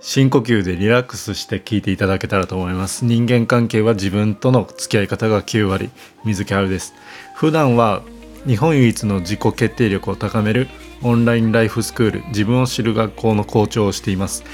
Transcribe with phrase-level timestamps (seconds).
[0.00, 3.04] 深呼吸でリラックスして聞いていただけたらと思います。
[3.04, 5.90] 人間関係は自分との付き合い方が9割。
[6.24, 6.94] 水木春です。
[7.34, 8.02] 普段は
[8.46, 10.68] 日本唯一の自己決定力を高める
[11.02, 12.22] オンラインライフスクール。
[12.28, 14.44] 自分を知る学校の校長をしています。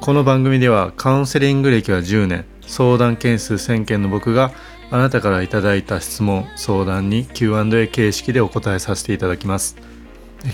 [0.00, 2.44] この番組ではカウンセリング歴は10年。
[2.66, 4.50] 相談件数1000件の僕が
[4.90, 9.76] あなたからいただいた質問相談に Q&A 形式でお答えさせていただきます。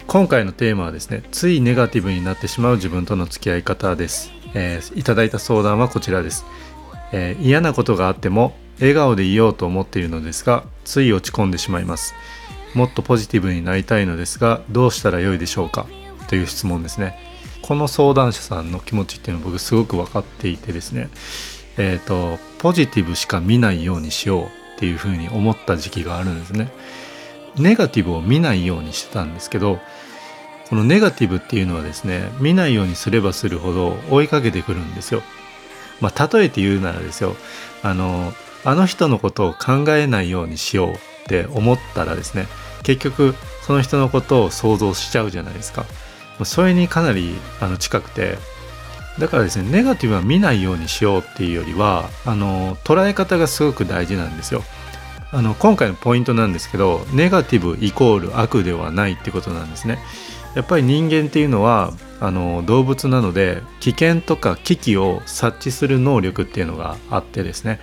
[0.06, 6.44] 今回のテーマはですねついネガティブになってしまう自分との付き合い方です、えー、いただいた相談はこちらです、
[7.12, 12.14] えー、嫌なことがあっても笑顔でいようと思っているのですがつい落ち込んでしまいます。
[12.74, 15.86] もっとポジティブになりたいのですがどうしたらよいでしょうか？
[16.28, 17.16] という質問ですね。
[17.62, 21.08] この相談者さんの気持ちっていうのは僕すごく分かっていてですね。
[21.78, 24.48] えっ、ー、とポジティブしか見ないようにしようっ
[24.78, 26.72] ていうふうに思った時期があるんですね。
[27.56, 29.78] ネガティブを見ないようにしてたんですけど
[30.68, 35.22] このネガティブっていうのはですね見ないようにすればするほど追いかけてくるんですよ。
[36.00, 37.36] まあ、例えて言うならですよ
[37.82, 38.32] あの
[38.64, 40.96] あの人のことを考えないようにしようっ
[41.28, 42.46] て思ったらですね
[42.82, 45.86] 結局その人のことを想像しちゃうじゃないですか。
[46.44, 48.38] それにかなりあの近くて
[49.20, 54.62] だからですねネガティブは見ないようにしようっていうよりはあの捉え方がすごく大事なんですよ。
[55.30, 59.98] あの今回のポイントなんですけどネガティブイコール悪ではないってことなんですね
[60.54, 67.80] やっぱり人間っていうのはあの動物なので危険とか危機を察知する能力っていうのがあってですね。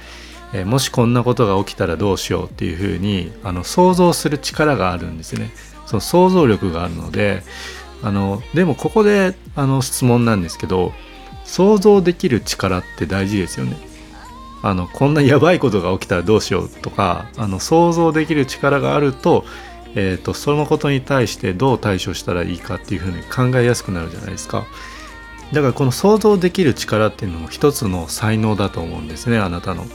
[0.54, 5.52] えもしこんなことが起きたらどうしようっていうふうにあの想像する力があるんですね。
[5.86, 7.44] その想像力があるので
[8.04, 10.94] あのでもここであの質問なんですけど
[11.44, 13.78] 想像できる力って大事ですよね。
[14.64, 19.44] あのこんなやばいことが起きたらどうしようとかあの想像できる力があると,、
[19.96, 24.66] えーと、そのことに対してどう対処したらいいかっていうふうに考えやすくなるじゃないですか。
[25.52, 29.86] だからこの想像できる力っていうのも一つの才能だと思うんですねあなたの。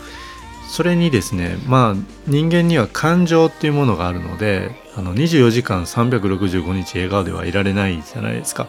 [0.68, 8.68] それにですねまあ人間には感情っていうものがあるのであの24時間365日笑顔ではいられないじゃないですか。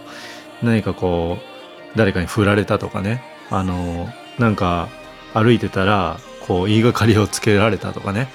[0.63, 3.21] 何かこう誰かに振られたとかね。
[3.49, 4.07] あの
[4.39, 4.89] なんか
[5.33, 8.29] 歩いてたらこう言いがかりをつけられたとかね。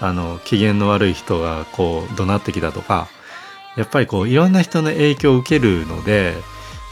[0.00, 3.08] あの機嫌の悪い人がこう怒鳴ってきたとか
[3.76, 6.34] やっぱりこういろんな人の影響を受けるので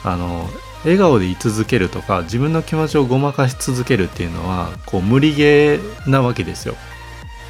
[0.04, 0.48] あの
[0.84, 6.76] 笑顔で居続けるとか自分の気持ちをごまかし続けるっていうのはこう無理ゲーなわけですよ。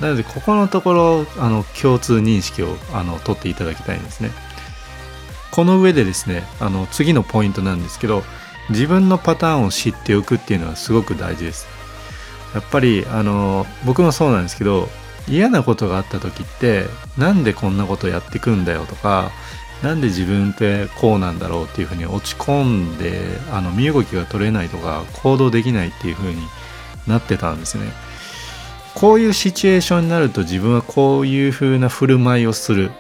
[0.00, 4.31] なのでここのところあの共通認識をあの取っていただきたいんですね。
[5.50, 8.22] この上でですねあの次のポイントなんですけど
[8.69, 11.66] 自分のパターンを知っておくっていうのはすごく大事です。
[12.55, 14.89] やっぱりあの僕もそうなんですけど
[15.29, 16.85] 嫌なことがあった時って
[17.19, 19.31] なんでこんなことやってくんだよとか
[19.83, 26.37] なんで自分ってこうなんだろうっていうふうに落ち込んであの身動きが取れないとか行動できないっていうふうに
[27.07, 27.93] なってたんですね。
[28.95, 32.91] こういうシチュエーションになると自分はこういうふうな振る舞いをする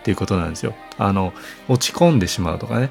[0.00, 0.74] っていうことなんですよ。
[0.98, 1.32] あの
[1.68, 2.90] 落ち込んでしまうとかね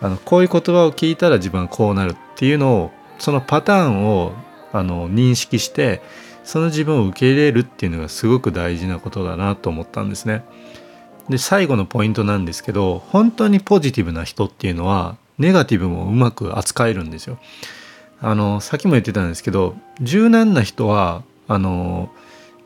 [0.00, 4.32] あのこういう言葉を聞いたら自分はこうなるっていうのをそのパターンを
[4.72, 6.00] あの認識して
[6.48, 10.44] その自分を受け入れるっていうのがすごく大事なことだなと思ったんですね。
[11.28, 17.36] で最後のポイントなんですけど本当にポジティブな人っていうのはネガティブもうまく扱えるんですよ。
[18.22, 22.10] あのさっきも言ってたんですけど柔軟な人はあの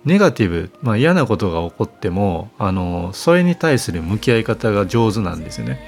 [0.05, 5.81] ネガティブ、まあ、嫌なことが起こってもあのそれに対する向き合い方が上手なんですよね。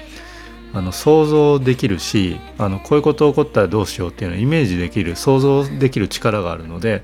[0.73, 7.01] あの想像できるしあのこういうこと起こったらどうしようっていうのをイメージできる想像できる力があるので、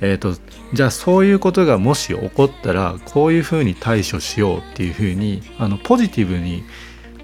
[0.00, 0.34] えーと、
[0.72, 6.64] じゃあそういうことがもし起こったらこういうふうに対処しようっていうふうにあのポジティブに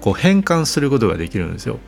[0.01, 1.79] こう変換することができるんですよ。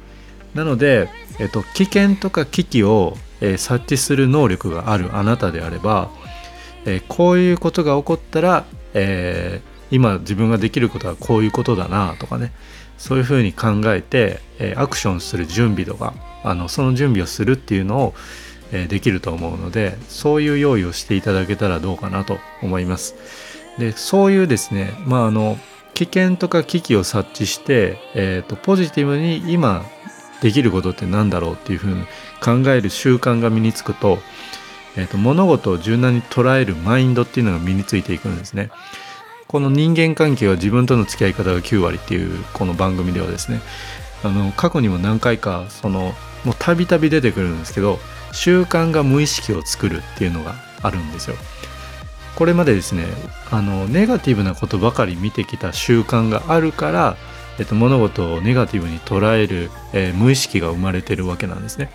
[0.55, 6.09] なので、えーと、危険とか危機を、えー、察知する能力があるあなたであれば、
[6.85, 12.51] えー、こういうことが起こったら、えー、今自分ができることはこういうことだなとかね
[12.97, 18.13] そういうふうに考えて、えアクションする準備とかあのその準備をするっていうのを、
[18.71, 23.15] できると思うのでそういう用意をしていただけたらどうかなと思います。
[23.77, 25.57] でそういうですねまああの
[25.93, 29.85] 危険とか危機を察知して、えーと、ポジティブに今
[30.41, 32.05] できることって何だろうっていうふうに
[32.41, 34.19] 考える習慣が身につくと,、
[34.95, 38.69] えーと物事を柔軟に捉えるマインドっていうのが身についていくんですね。
[39.49, 43.61] この人間関係は自分との付き合い方が9割っていうこの番組ではですね
[44.23, 46.13] あの過去にも何回かその
[46.45, 47.97] もうたびたび出てくるんですけど
[48.31, 51.35] 習慣が無意識を作るっていうのがあるんですよ。
[52.35, 53.05] これまでですね
[53.51, 57.17] あのネガティブなことばかり見てきた習慣があるから、
[57.59, 61.91] えっと、物事をネガティブに捉える、えー、無意識が生まれてるわけなんですね。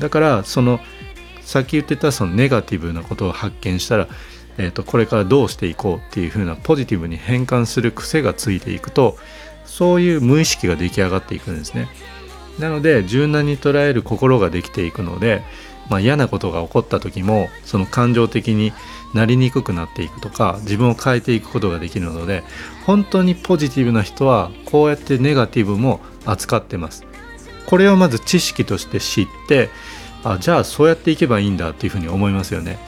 [0.00, 0.80] だからその
[1.42, 4.08] さっき言ってたそのネガティブなことを発見したら、
[4.58, 9.16] えー、とこれからどうしていこうっていう風なポジティブに変換する癖がついていくと
[9.64, 11.88] そういう無意識が出来上がっていくんですね。
[12.58, 15.42] なので柔軟に捉える心ができていくので、
[15.88, 18.72] まあ、嫌なことが起こった時もその感情的に
[19.14, 22.42] なりにくくなっていくとか自分を変えていくことができるので
[22.84, 27.06] 本当にポジティブな人はこうやってネガティブも扱ってます。
[27.66, 29.68] これをまず知識として知って
[30.24, 32.78] あじゃあそうやっていけばいいんだっていうふうに思いますよね。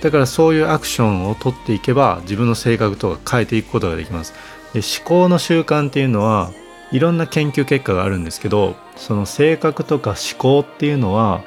[0.00, 4.32] だからそういうアクションを取っていけば自分の性格とか変えていくことができます。
[4.72, 6.52] で思考の習慣っていうのは
[6.96, 11.42] いろんな研究結果があるんですけどその性格とか思考っていうのは、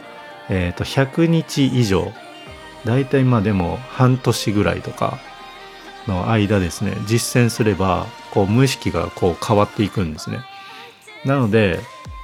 [0.48, 2.12] えー、と100日以上。
[2.86, 5.20] 大体まあでも半年ぐらいとか
[6.08, 6.96] の間ですね。
[7.08, 10.40] 実践すればこう無意識がこう変わっていくんですね。
[11.26, 11.80] なので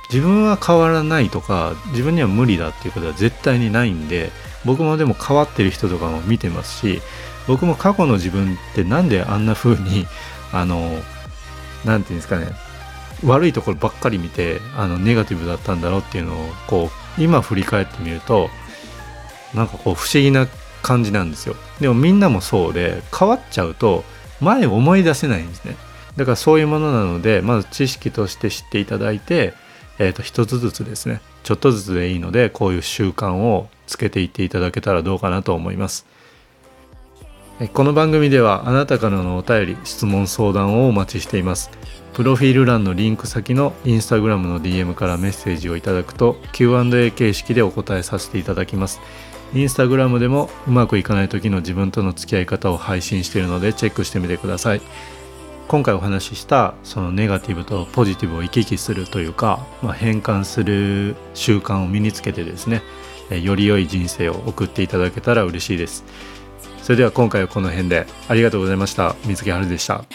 [0.09, 4.31] 自分は変わらないとか自分には無理だっていうことは絶対にないんで
[4.65, 7.01] 僕もでも変わってる人とかも見てますし
[7.47, 10.05] 僕も過去の自分ってなんであんな風に
[10.53, 11.01] あの何て
[11.85, 12.64] 言うんですかね
[13.23, 18.49] 悪いところばっかり見てあのネガティブだったんだろうっていうのをこう今振り返ってみると
[19.53, 20.47] なんかこう不思議な
[20.81, 21.55] 感じなんですよ。
[21.79, 24.03] でもみんなもそうで変わっちゃうと
[24.41, 25.75] 前を思い出せないんですね。
[26.17, 29.53] だからそういうものなのでまず知識として知っていただいて、
[29.97, 36.05] えー、と一つずつですねちょっとずつでいいのでこういう習慣をつけていっていただけたらどうかなと思います。
[37.73, 41.71] この番組ではあなたからのお便り質問相談をお待ちしています。
[42.13, 48.99] プロフィール欄のリンク先のインスタグラムの DM からメッセージをいただくと Q&A 形式でお答えさせていただきます。
[49.53, 54.81] インスタグラムでもうまくいかない時の自分との付き合い方を配信しているのでチェックしてみてください。
[55.69, 62.83] 今回お話ししたそのネガティブとポジティブを行き来するというか、まあ、変換する習慣を身につけてですね
[63.31, 66.03] より良い人生を送っていただけたら嬉しいです。
[66.85, 68.05] それでは今回はこの辺で。
[68.27, 69.15] ありがとうございました。
[69.25, 70.05] 水木春でした。